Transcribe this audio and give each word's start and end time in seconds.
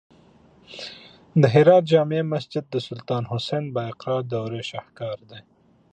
د 1.41 1.43
هرات 1.53 1.83
د 1.87 1.89
جمعې 1.91 2.21
مسجد 2.33 2.65
د 2.69 2.75
سلطان 2.87 3.23
حسین 3.31 3.65
بایقرا 3.75 4.17
دورې 4.31 4.61
شاهکار 4.71 5.17
دی 5.29 5.41